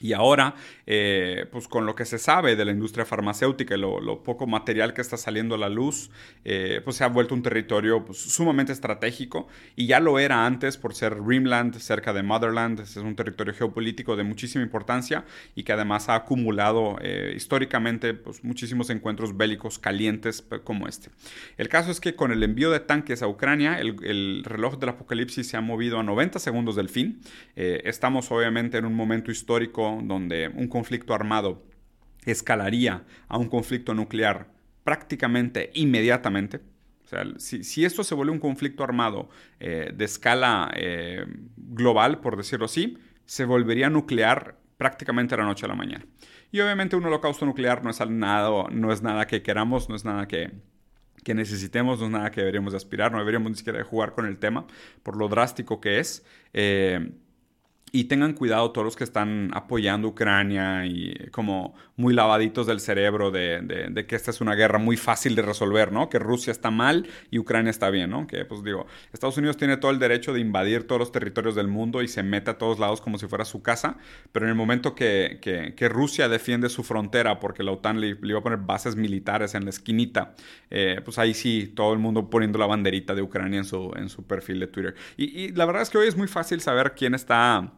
[0.00, 0.54] Y ahora,
[0.86, 4.94] eh, pues con lo que se sabe de la industria farmacéutica y lo, poco material
[4.94, 6.10] que está saliendo a la luz,
[6.44, 10.78] eh, pues se ha vuelto un territorio pues, sumamente estratégico y ya lo era antes
[10.78, 15.72] por ser Rimland, cerca de Motherland, es un territorio geopolítico de muchísima importancia y que
[15.72, 21.10] además ha acumulado eh, históricamente pues, muchísimos encuentros bélicos calientes como este.
[21.58, 24.90] El caso es que con el envío de tanques a Ucrania, el, el reloj del
[24.90, 27.20] apocalipsis se ha movido a 90 segundos del fin.
[27.54, 31.62] estamos obviamente en un momento histórico donde un conflicto armado
[32.24, 34.48] escalaría a un conflicto nuclear
[34.84, 36.60] prácticamente inmediatamente,
[37.04, 41.26] o sea, si, esto se vuelve un conflicto armado eh, de escala eh,
[41.56, 46.06] global, por decirlo así, se volvería nuclear prácticamente de la noche a la mañana.
[46.52, 50.04] Y obviamente un holocausto nuclear no es nada, no es nada que queramos, no es
[50.04, 50.52] nada que,
[51.22, 54.38] que necesitemos, no es nada que deberíamos aspirar, no deberíamos ni siquiera jugar con el
[54.38, 54.66] tema
[55.02, 56.24] por lo drástico que es.
[56.52, 57.12] Eh,
[57.92, 63.30] y tengan cuidado todos los que están apoyando Ucrania y como muy lavaditos del cerebro
[63.30, 66.08] de, que esta es una guerra muy fácil de resolver, ¿no?
[66.08, 68.26] Que Rusia está mal y Ucrania está bien, ¿no?
[68.26, 71.68] Que pues digo, Estados Unidos tiene todo el derecho de invadir todos los territorios del
[71.68, 73.98] mundo y se mete a todos lados como si fuera su casa,
[74.32, 78.38] pero en el momento que, que, Rusia defiende su frontera porque la OTAN le, iba
[78.38, 80.34] a poner bases militares en la esquinita,
[80.70, 84.08] eh, pues ahí sí, todo el mundo poniendo la banderita de Ucrania en su, en
[84.08, 84.94] su perfil de Twitter.
[85.16, 87.72] y la verdad es que hoy es muy fácil saber quién está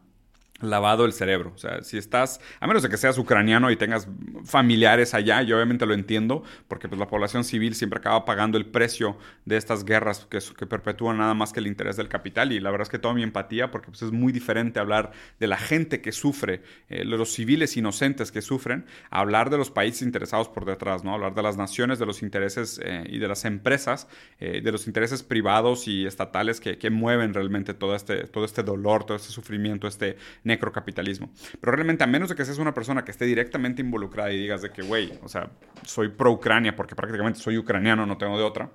[0.63, 1.51] lavado el cerebro.
[1.55, 4.07] O sea, si estás, a menos de que seas ucraniano y tengas
[4.45, 8.65] familiares allá, yo obviamente lo entiendo, porque pues la población civil siempre acaba pagando el
[8.65, 12.51] precio de estas guerras que, perpetúan nada más que el interés del capital.
[12.51, 15.47] Y la verdad es que toda mi empatía, porque pues es muy diferente hablar de
[15.47, 20.49] la gente que sufre, eh, los civiles inocentes que sufren, hablar de los países interesados
[20.49, 21.13] por detrás, ¿no?
[21.13, 24.07] Hablar de las naciones, de los intereses eh, y de las empresas,
[24.39, 29.05] eh, de los intereses privados y estatales que, mueven realmente todo este, todo este dolor,
[29.05, 30.17] todo este sufrimiento, este
[30.53, 31.29] necrocapitalismo.
[31.59, 34.61] Pero realmente, a menos de que seas una persona que esté directamente involucrada y digas
[34.61, 35.49] de que, güey, o sea,
[35.85, 38.69] soy pro Ucrania porque prácticamente soy ucraniano, no tengo de otra.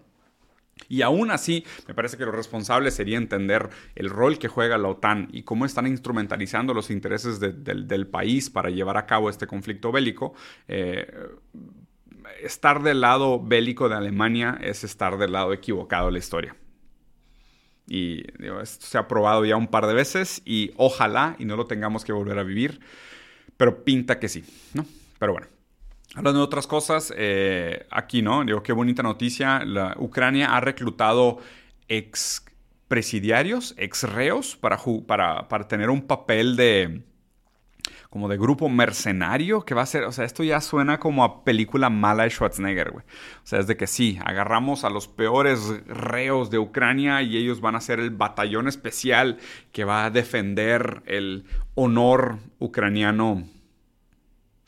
[0.89, 4.89] Y aún así, me parece que lo responsable sería entender el rol que juega la
[4.89, 9.91] OTAN y cómo están instrumentalizando los intereses del país para llevar a cabo este conflicto
[9.91, 10.35] bélico.
[10.69, 11.07] Eh,
[12.43, 16.57] estar del lado bélico de Alemania es estar del lado equivocado de la historia.
[17.89, 18.25] Y
[18.63, 22.05] esto se ha probado ya un par de veces y ojalá y no lo tengamos
[22.05, 22.81] que volver a vivir,
[23.57, 24.85] pero pinta que sí, ¿no?
[25.19, 25.47] Pero bueno.
[26.15, 28.45] Hablando de otras cosas, eh, aquí, ¿no?
[28.45, 29.65] Digo, qué bonita noticia.
[29.65, 31.39] La, Ucrania ha reclutado
[31.87, 32.45] ex
[32.89, 37.03] presidiarios, ex reos, para, para, para tener un papel de,
[38.11, 41.45] como de grupo mercenario que va a ser, o sea, esto ya suena como a
[41.45, 43.05] película mala de Schwarzenegger, güey.
[43.05, 47.61] O sea, es de que sí, agarramos a los peores reos de Ucrania y ellos
[47.61, 49.39] van a ser el batallón especial
[49.73, 53.45] que va a defender el honor ucraniano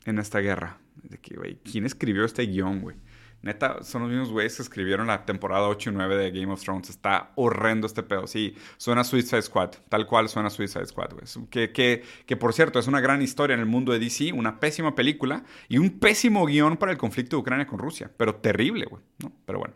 [0.04, 0.78] en esta guerra.
[1.02, 2.96] De que, güey, ¿quién escribió este guion, güey?
[3.42, 6.62] Neta, son los mismos güeyes que escribieron la temporada 8 y 9 de Game of
[6.62, 6.90] Thrones.
[6.90, 8.26] Está horrendo este pedo.
[8.26, 9.70] Sí, suena Suicide Squad.
[9.88, 11.48] Tal cual suena Suicide Squad, güey.
[11.48, 14.60] Que, que, que, por cierto, es una gran historia en el mundo de DC, una
[14.60, 18.10] pésima película y un pésimo guion para el conflicto de Ucrania con Rusia.
[18.16, 19.02] Pero terrible, güey.
[19.18, 19.32] ¿no?
[19.46, 19.74] Pero bueno.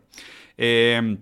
[0.58, 1.18] Eh,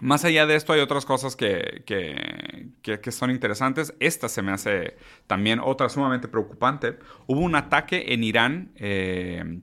[0.00, 3.94] más allá de esto hay otras cosas que, que, que, son interesantes.
[3.98, 6.98] Esta se me hace también otra sumamente preocupante.
[7.26, 8.72] Hubo un ataque en Irán.
[8.76, 9.60] Eh,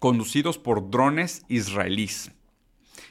[0.00, 2.32] conducidos por drones israelíes.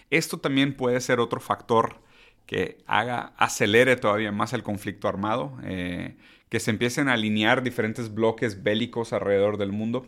[0.09, 2.01] Esto también puede ser otro factor
[2.45, 6.17] que haga, acelere todavía más el conflicto armado, eh,
[6.49, 10.07] que se empiecen a alinear diferentes bloques bélicos alrededor del mundo.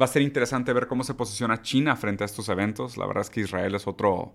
[0.00, 2.96] Va a ser interesante ver cómo se posiciona China frente a estos eventos.
[2.96, 4.34] La verdad es que Israel es otro,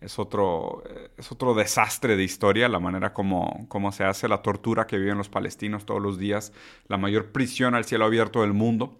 [0.00, 0.82] es otro,
[1.16, 5.16] es otro desastre de historia, la manera como, como se hace, la tortura que viven
[5.16, 6.52] los palestinos todos los días,
[6.88, 8.98] la mayor prisión al cielo abierto del mundo.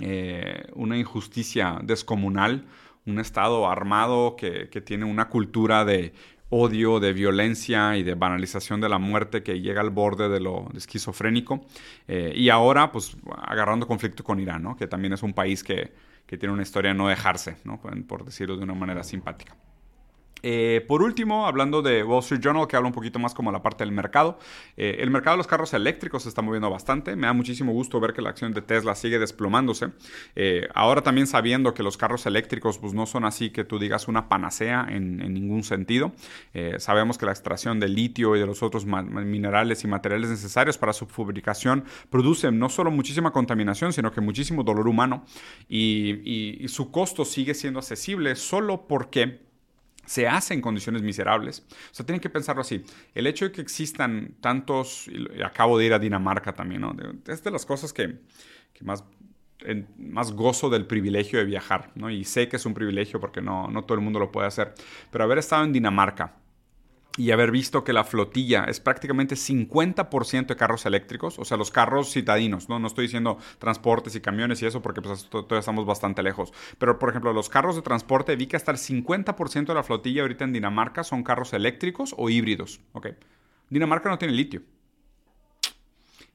[0.00, 2.66] Eh, una injusticia descomunal,
[3.06, 6.12] un Estado armado que, tiene una cultura de
[6.48, 10.68] odio, de violencia y de banalización de la muerte que llega al borde de lo
[10.74, 11.64] esquizofrénico.
[12.08, 16.54] Eh, y ahora, pues, agarrando conflicto con Irán, que también es un país que, tiene
[16.54, 17.58] una historia no dejarse,
[18.08, 19.54] por decirlo de una manera simpática.
[20.42, 23.62] Eh, por último, hablando de Wall Street Journal, que habla un poquito más como la
[23.62, 24.38] parte del mercado,
[24.76, 27.14] eh, el mercado de los carros eléctricos se está moviendo bastante.
[27.16, 29.88] Me da muchísimo gusto ver que la acción de Tesla sigue desplomándose.
[30.34, 34.08] Eh, ahora también sabiendo que los carros eléctricos pues, no son así que tú digas
[34.08, 36.12] una panacea en, ningún sentido.
[36.78, 40.92] sabemos que la extracción de litio y de los otros minerales y materiales necesarios para
[40.92, 45.24] su fabricación producen no solo muchísima contaminación, sino que muchísimo dolor humano.
[45.68, 49.51] y su costo sigue siendo accesible solo porque
[50.12, 51.64] se hace en condiciones miserables.
[51.70, 52.84] O sea, tienen que pensarlo así.
[53.14, 56.94] El hecho de que existan tantos, y acabo de ir a Dinamarca también, ¿no?
[57.26, 58.18] Es de las cosas que,
[58.82, 59.04] más,
[59.96, 62.10] más gozo del privilegio de viajar, ¿no?
[62.10, 64.74] Y sé que es un privilegio porque no, no todo el mundo lo puede hacer.
[65.10, 66.36] Pero haber estado en Dinamarca,
[67.18, 71.70] y haber visto que la flotilla es prácticamente 50% de carros eléctricos, o sea, los
[71.70, 72.78] carros citadinos, ¿no?
[72.78, 76.52] No estoy diciendo transportes y camiones y eso porque pues todavía estamos bastante lejos.
[76.78, 80.22] Pero, por ejemplo, los carros de transporte, vi que hasta el 50% de la flotilla
[80.22, 83.08] ahorita en Dinamarca son carros eléctricos o híbridos, ¿ok?
[83.68, 84.62] Dinamarca no tiene litio.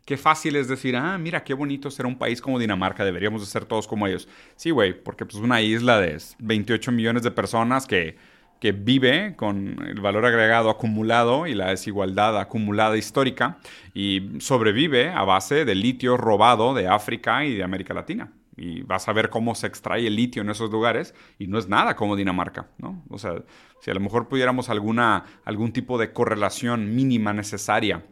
[0.05, 3.47] Qué fácil es decir, ah, mira, qué bonito ser un país como Dinamarca, deberíamos de
[3.47, 4.29] ser todos como ellos.
[4.55, 8.15] Sí, güey, porque pues una isla de 28 millones de personas que
[8.59, 13.57] que vive con el valor agregado acumulado y la desigualdad acumulada histórica
[13.93, 18.31] y sobrevive a base de litio robado de África y de América Latina.
[18.55, 21.67] Y vas a ver cómo se extrae el litio en esos lugares y no es
[21.67, 23.03] nada como Dinamarca, ¿no?
[23.09, 23.43] O sea,
[23.81, 28.03] si a lo mejor pudiéramos alguna, algún tipo de correlación mínima necesaria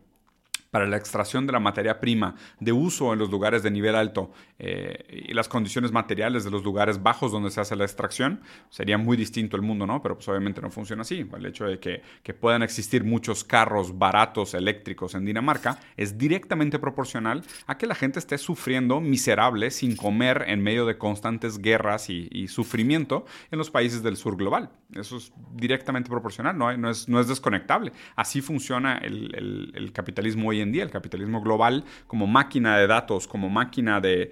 [0.75, 4.33] para la extracción de la materia prima de uso en los lugares de nivel alto
[4.59, 8.97] eh, y las condiciones materiales de los lugares bajos donde se hace la extracción, sería
[8.97, 10.01] muy distinto el mundo, ¿no?
[10.01, 11.25] Pero pues obviamente no funciona así.
[11.33, 16.77] El hecho de que, que puedan existir muchos carros baratos eléctricos en Dinamarca es directamente
[16.77, 22.09] proporcional a que la gente esté sufriendo miserable sin comer en medio de constantes guerras
[22.09, 24.71] y, sufrimiento en los países del sur global.
[24.93, 27.93] Eso es directamente proporcional, no, no, es, no es desconectable.
[28.17, 32.87] Así funciona el, el, el capitalismo hoy en día, el capitalismo global, como máquina de
[32.87, 34.31] datos, como máquina de,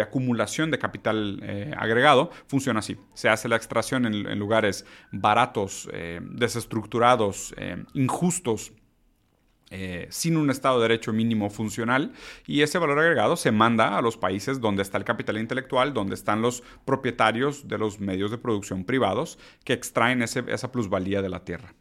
[0.00, 2.96] acumulación de capital eh, agregado, funciona así.
[3.14, 8.72] Se hace la extracción en, lugares baratos, eh, desestructurados, eh, injustos.
[10.08, 12.12] sin un Estado de Derecho mínimo funcional
[12.46, 16.14] y ese valor agregado se manda a los países donde está el capital intelectual, donde
[16.14, 21.44] están los propietarios de los medios de producción privados que extraen esa plusvalía de la
[21.44, 21.74] tierra.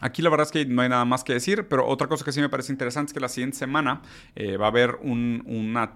[0.00, 2.32] Aquí la verdad es que no hay nada más que decir, pero otra cosa que
[2.32, 4.02] sí me parece interesante es que la siguiente semana
[4.34, 5.92] eh, va a haber un, una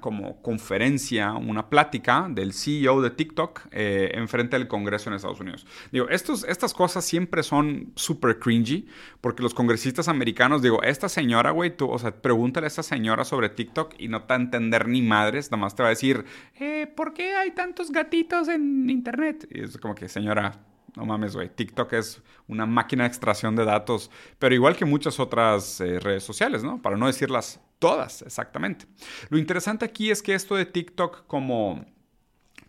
[0.00, 5.66] como conferencia, una plática del CEO de TikTok eh, enfrente del Congreso en Estados Unidos.
[5.90, 8.86] Digo, estas cosas siempre son súper cringy
[9.20, 13.24] porque los congresistas americanos, digo, esta señora, güey, tú, o sea, pregúntale a esta señora
[13.24, 15.90] sobre TikTok y no te va a entender ni madres, nada más te va a
[15.90, 16.24] decir,
[16.58, 19.48] eh, ¿por qué hay tantos gatitos en internet?
[19.50, 20.60] Y es como que, señora,
[20.96, 21.48] no mames, güey.
[21.48, 26.24] TikTok es una máquina de extracción de datos, pero igual que muchas otras eh, redes
[26.24, 26.82] sociales, ¿no?
[26.82, 28.86] Para no decirlas todas, exactamente.
[29.30, 31.84] Lo interesante aquí es que esto de TikTok como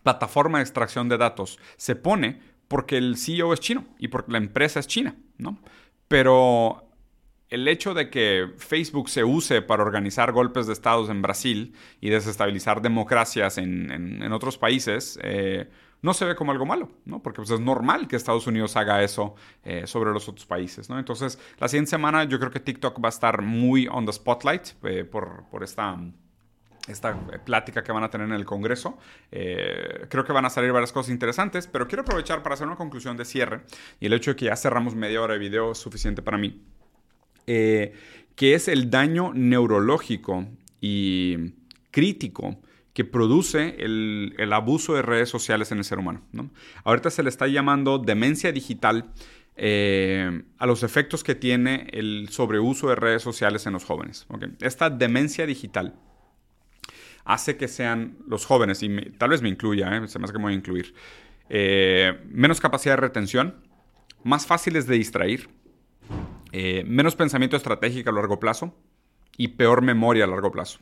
[0.02, 4.38] plataforma de extracción de datos se pone porque el CEO es chino y porque la
[4.38, 5.58] empresa es china, ¿no?
[6.08, 6.88] Pero
[7.50, 12.10] el hecho de que Facebook se use para organizar golpes de estados en Brasil y
[12.10, 15.68] desestabilizar democracias en, otros países, eh,
[16.04, 17.22] no se ve como algo malo, ¿no?
[17.22, 20.98] Porque pues, es normal que Estados Unidos haga eso eh, sobre los otros países, ¿no?
[20.98, 24.68] Entonces, la siguiente semana yo creo que TikTok va a estar muy on the spotlight
[24.82, 25.98] eh, por, esta
[26.88, 28.98] esta plática que van a tener en el Congreso.
[29.32, 32.76] Eh, creo que van a salir varias cosas interesantes, pero quiero aprovechar para hacer una
[32.76, 33.62] conclusión de cierre
[33.98, 36.60] y el hecho de que ya cerramos media hora de video es suficiente para mí,
[37.46, 37.94] que
[38.36, 40.44] es el daño neurológico
[40.82, 41.54] y
[41.90, 42.58] crítico
[42.94, 46.22] que produce el, abuso de redes sociales en el ser humano.
[46.84, 49.12] Ahorita se le está llamando demencia digital
[49.56, 54.26] eh, a los efectos que tiene el sobreuso de redes sociales en los jóvenes.
[54.60, 55.96] Esta demencia digital
[57.24, 60.06] hace que sean los jóvenes, y tal vez me incluya, ¿eh?
[60.06, 60.94] se me hace que me voy a incluir,
[61.48, 63.56] eh, menos capacidad de retención,
[64.22, 65.48] más fáciles de distraer,
[66.86, 68.76] menos pensamiento estratégico a largo plazo
[69.36, 70.78] y peor memoria a largo plazo.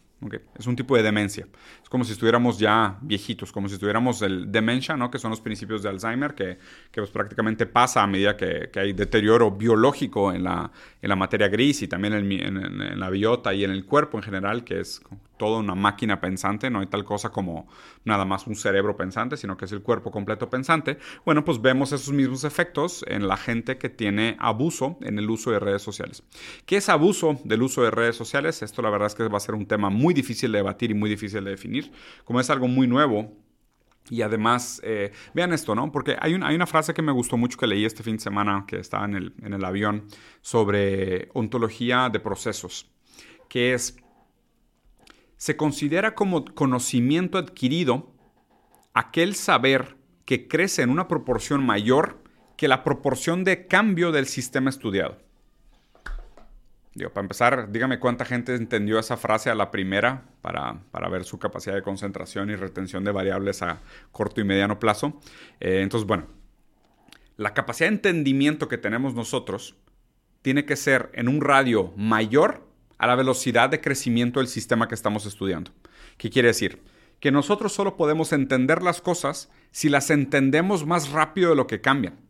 [0.56, 1.46] Es un tipo de demencia.
[1.82, 5.10] Es como si estuviéramos ya viejitos, como si estuviéramos el demencia, ¿no?
[5.10, 6.58] que son los principios de Alzheimer, que,
[6.90, 11.16] que pues prácticamente pasa a medida que, que, hay deterioro biológico en la, en la
[11.16, 14.80] materia gris y también en, en, la biota y en el cuerpo en general, que
[14.80, 15.02] es
[15.42, 17.66] toda una máquina pensante, no hay tal cosa como
[18.04, 20.98] nada más un cerebro pensante, sino que es el cuerpo completo pensante.
[21.24, 25.50] Bueno, pues vemos esos mismos efectos en la gente que tiene abuso en el uso
[25.50, 26.22] de redes sociales.
[26.64, 28.62] ¿Qué es abuso del uso de redes sociales?
[28.62, 30.94] Esto la verdad es que va a ser un tema muy difícil de debatir y
[30.94, 31.90] muy difícil de definir.
[32.24, 33.36] Como es algo muy nuevo,
[34.10, 35.90] y además, eh, vean esto, ¿no?
[35.90, 38.64] Porque hay, hay, una frase que me gustó mucho que leí este fin de semana,
[38.68, 40.06] que estaba en el, en el avión,
[40.40, 42.88] sobre ontología de procesos,
[43.48, 43.96] que es,
[45.42, 48.12] se considera como conocimiento adquirido
[48.94, 52.22] aquel saber que crece en una proporción mayor
[52.56, 55.18] que la proporción de cambio del sistema estudiado.
[56.94, 60.78] Digo, para empezar, dígame cuánta gente entendió esa frase a la primera para,
[61.10, 63.80] ver su capacidad de concentración y retención de variables a
[64.12, 65.18] corto y mediano plazo.
[65.58, 66.28] Eh, entonces, bueno,
[67.36, 69.74] la capacidad de entendimiento que tenemos nosotros
[70.40, 72.71] tiene que ser en un radio mayor
[73.02, 75.72] a la velocidad de crecimiento del sistema que estamos estudiando.
[76.18, 76.80] ¿Qué quiere decir?
[77.18, 81.80] Que nosotros solo podemos entender las cosas si las entendemos más rápido de lo que
[81.80, 82.20] cambian.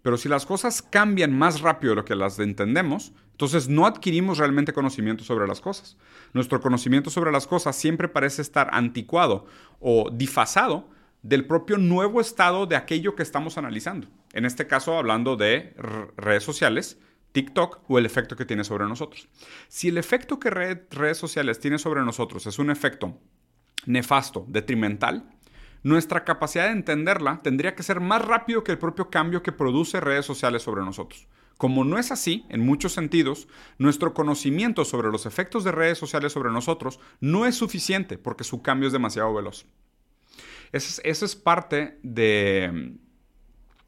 [0.00, 4.38] Pero si las cosas cambian más rápido de lo que las entendemos, entonces no adquirimos
[4.38, 5.98] realmente conocimiento sobre las cosas.
[6.32, 9.44] Nuestro conocimiento sobre las cosas siempre parece estar anticuado
[9.80, 10.88] o disfasado
[11.20, 14.08] del propio nuevo estado de aquello que estamos analizando.
[14.32, 15.74] En este caso, hablando de
[16.16, 16.98] redes sociales,
[17.32, 19.28] TikTok o el efecto que tiene sobre nosotros.
[19.68, 23.18] Si el efecto que redes sociales tiene sobre nosotros es un efecto
[23.86, 25.28] nefasto, detrimental,
[25.82, 30.00] nuestra capacidad de entenderla tendría que ser más rápido que el propio cambio que produce
[30.00, 31.26] redes sociales sobre nosotros.
[31.56, 36.32] Como no es así, en muchos sentidos, nuestro conocimiento sobre los efectos de redes sociales
[36.32, 39.66] sobre nosotros no es suficiente porque su cambio es demasiado veloz.
[40.72, 42.96] Eso es, parte de,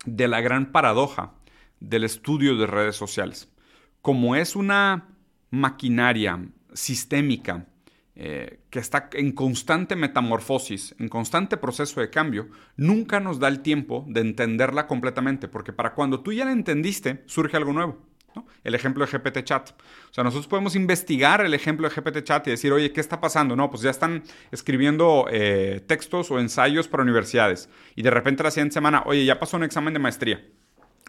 [0.04, 1.32] de la gran paradoja
[1.80, 3.48] del estudio de redes sociales.
[4.02, 5.08] Como es una
[5.50, 6.40] maquinaria
[6.72, 7.66] sistémica
[8.16, 13.60] eh, que está en constante metamorfosis, en constante proceso de cambio, nunca nos da el
[13.60, 17.98] tiempo de entenderla completamente, porque para cuando tú ya la entendiste, surge algo nuevo.
[18.62, 19.70] El ejemplo de GPT Chat.
[19.70, 23.20] O sea, nosotros podemos investigar el ejemplo de GPT Chat y decir, oye, ¿qué está
[23.20, 23.56] pasando?
[23.56, 27.68] No, pues ya están escribiendo eh, textos o ensayos para universidades.
[27.94, 30.44] Y de repente la siguiente semana, oye, ya pasó un examen de maestría.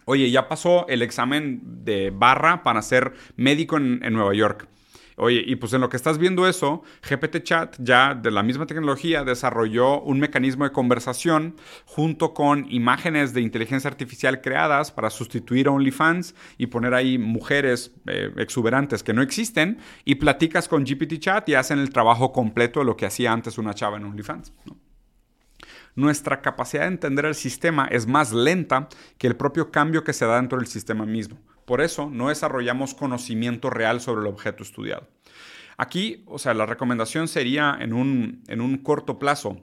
[0.08, 4.68] Oye, ya pasó el examen de barra para ser médico en, Nueva York.
[5.16, 8.66] Oye, y pues en lo que estás viendo eso, GPT Chat ya de la misma
[8.66, 15.66] tecnología desarrolló un mecanismo de conversación junto con imágenes de inteligencia artificial creadas para sustituir
[15.66, 21.18] a OnlyFans y poner ahí mujeres eh, exuberantes que no existen y platicas con GPT
[21.18, 24.52] Chat y hacen el trabajo completo de lo que hacía antes una chava en OnlyFans.
[24.66, 24.85] ¿no?
[25.96, 30.26] Nuestra capacidad de entender el sistema es más lenta que el propio cambio que se
[30.26, 31.38] da dentro del sistema mismo.
[31.64, 35.08] Por eso no desarrollamos conocimiento real sobre el objeto estudiado.
[35.76, 39.60] Aquí, o sea, la recomendación sería en un, en un corto plazo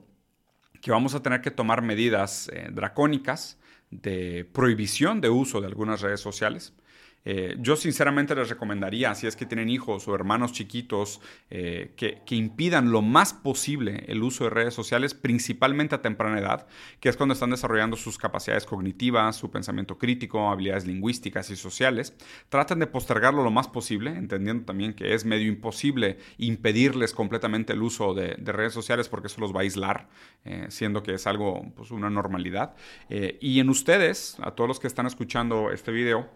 [0.80, 3.58] que vamos a tener que tomar medidas eh, dracónicas
[3.90, 6.74] de prohibición de uso de algunas redes sociales.
[7.24, 11.20] Eh, yo sinceramente les recomendaría, si es que tienen hijos o hermanos chiquitos,
[11.50, 16.66] eh, que, impidan lo más posible el uso de redes sociales, principalmente a temprana edad,
[17.00, 22.14] que es cuando están desarrollando sus capacidades cognitivas, su pensamiento crítico, habilidades lingüísticas y sociales.
[22.48, 27.82] Traten de postergarlo lo más posible, entendiendo también que es medio imposible impedirles completamente el
[27.82, 30.08] uso de, redes sociales porque eso los va a aislar,
[30.44, 32.74] eh, siendo que es algo, pues una normalidad.
[33.08, 36.28] y en ustedes, a todos los que están escuchando este video,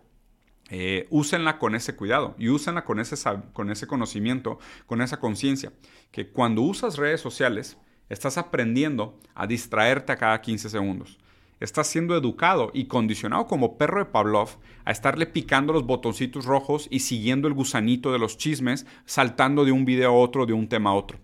[0.71, 3.17] eh, úsenla con ese cuidado y úsenla con ese,
[3.53, 5.73] con ese conocimiento, con esa conciencia,
[6.11, 11.19] que cuando usas redes sociales, estás aprendiendo a distraerte a cada 15 segundos.
[11.61, 14.51] Estás siendo educado y condicionado como perro de Pavlov
[14.85, 19.73] a estarle picando los botoncitos rojos y siguiendo el gusanito de los chismes, saltando de
[19.73, 21.19] un video a otro, de un tema a otro.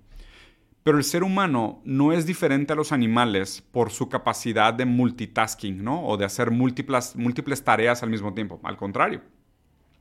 [0.82, 5.82] Pero el ser humano no es diferente a los animales por su capacidad de multitasking,
[5.82, 6.04] ¿no?
[6.04, 8.60] O de hacer múltiples, múltiples tareas al mismo tiempo.
[8.64, 9.22] Al contrario,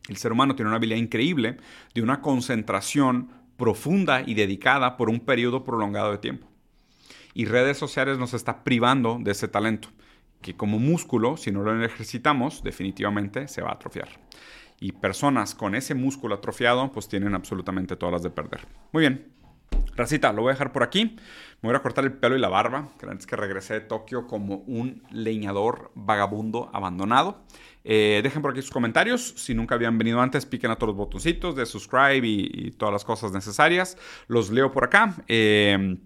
[0.10, 1.58] el ser humano tiene una habilidad increíble
[1.94, 6.48] de una concentración profunda y dedicada por un periodo prolongado de tiempo.
[7.34, 9.90] Y redes sociales nos está privando de ese talento,
[10.42, 14.10] que como músculo, si no lo ejercitamos, definitivamente se va a atrofiar.
[14.80, 18.68] Y personas con ese músculo atrofiado, pues tienen absolutamente todas las de perder.
[18.92, 19.32] Muy bien,
[19.96, 21.16] Racita, lo voy a dejar por aquí.
[21.62, 24.28] Me voy a cortar el pelo y la barba, que antes que regresé de Tokio
[24.28, 27.44] como un leñador vagabundo abandonado.
[27.84, 29.34] Eh, dejen por aquí sus comentarios.
[29.38, 33.06] Si nunca habían venido antes, piquen a todos los botoncitos de subscribe y, todas las
[33.06, 33.98] cosas necesarias.
[34.28, 35.16] Los leo por acá.
[35.28, 35.98] Eh,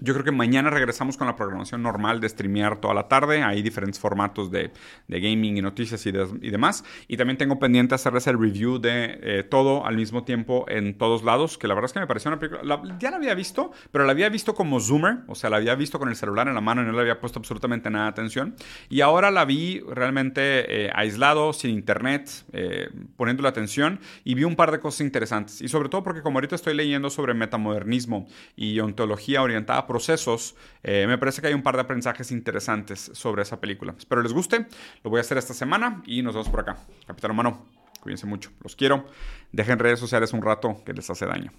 [0.00, 3.42] yo creo que mañana regresamos con la programación normal de streamear toda la tarde.
[3.42, 4.72] Hay diferentes formatos de,
[5.08, 6.84] gaming y noticias y, demás.
[7.08, 11.22] Y también tengo pendiente hacerles el review de eh, todo al mismo tiempo en todos
[11.22, 12.82] lados, que la verdad es que me pareció una película...
[12.98, 15.98] ya la había visto, pero la había visto como zoomer, o sea, la había visto
[15.98, 18.54] con el celular en la mano y no le había puesto absolutamente nada de atención.
[18.88, 24.44] Y ahora la vi realmente eh, aislado, sin internet, eh, poniendo la atención y vi
[24.44, 25.60] un par de cosas interesantes.
[25.60, 28.26] Y sobre todo porque como ahorita estoy leyendo sobre metamodernismo
[28.56, 33.42] y ontología orientada procesos, eh, me parece que hay un par de aprendizajes interesantes sobre
[33.42, 33.92] esa película.
[33.98, 34.68] Espero les guste,
[35.02, 36.76] lo voy a hacer esta semana y nos vemos por acá.
[37.08, 37.66] Capitán Humano,
[38.00, 39.04] cuídense mucho, los quiero.
[39.50, 41.50] Dejen redes sociales un rato que les hace daño.